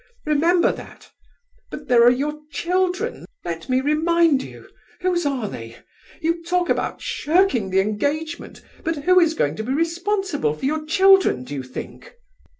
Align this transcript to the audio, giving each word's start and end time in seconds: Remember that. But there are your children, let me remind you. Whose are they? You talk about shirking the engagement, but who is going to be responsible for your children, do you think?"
Remember 0.25 0.71
that. 0.71 1.11
But 1.69 1.87
there 1.87 2.03
are 2.03 2.09
your 2.11 2.39
children, 2.49 3.25
let 3.45 3.69
me 3.69 3.81
remind 3.81 4.41
you. 4.41 4.67
Whose 5.01 5.27
are 5.27 5.47
they? 5.47 5.75
You 6.23 6.43
talk 6.43 6.69
about 6.69 7.03
shirking 7.03 7.69
the 7.69 7.81
engagement, 7.81 8.63
but 8.83 9.03
who 9.03 9.19
is 9.19 9.35
going 9.35 9.55
to 9.57 9.63
be 9.63 9.73
responsible 9.73 10.55
for 10.55 10.65
your 10.65 10.87
children, 10.87 11.43
do 11.43 11.53
you 11.53 11.61
think?" 11.61 12.15